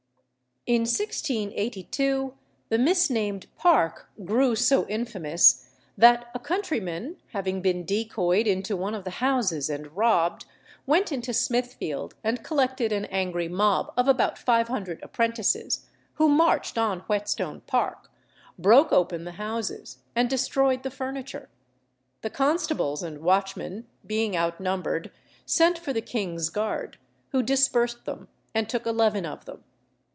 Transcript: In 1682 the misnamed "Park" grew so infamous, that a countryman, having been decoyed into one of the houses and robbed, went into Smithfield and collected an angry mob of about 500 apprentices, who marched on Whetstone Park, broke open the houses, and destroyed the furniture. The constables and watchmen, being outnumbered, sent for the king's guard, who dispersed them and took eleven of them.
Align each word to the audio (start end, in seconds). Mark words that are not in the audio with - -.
In 0.67 0.81
1682 0.81 2.35
the 2.69 2.77
misnamed 2.77 3.47
"Park" 3.57 4.11
grew 4.23 4.55
so 4.55 4.85
infamous, 4.87 5.67
that 5.97 6.29
a 6.35 6.39
countryman, 6.39 7.17
having 7.29 7.63
been 7.63 7.83
decoyed 7.83 8.45
into 8.45 8.77
one 8.77 8.93
of 8.93 9.03
the 9.03 9.09
houses 9.25 9.71
and 9.71 9.91
robbed, 9.97 10.45
went 10.85 11.11
into 11.11 11.33
Smithfield 11.33 12.13
and 12.23 12.43
collected 12.43 12.91
an 12.91 13.05
angry 13.05 13.47
mob 13.47 13.91
of 13.97 14.07
about 14.07 14.37
500 14.37 15.01
apprentices, 15.01 15.87
who 16.13 16.29
marched 16.29 16.77
on 16.77 16.99
Whetstone 17.07 17.61
Park, 17.61 18.11
broke 18.59 18.93
open 18.93 19.23
the 19.23 19.31
houses, 19.43 19.97
and 20.15 20.29
destroyed 20.29 20.83
the 20.83 20.91
furniture. 20.91 21.49
The 22.21 22.29
constables 22.29 23.01
and 23.01 23.21
watchmen, 23.21 23.87
being 24.05 24.37
outnumbered, 24.37 25.09
sent 25.43 25.79
for 25.79 25.91
the 25.91 26.01
king's 26.03 26.49
guard, 26.49 26.99
who 27.29 27.41
dispersed 27.41 28.05
them 28.05 28.27
and 28.53 28.69
took 28.69 28.85
eleven 28.85 29.25
of 29.25 29.45
them. 29.45 29.63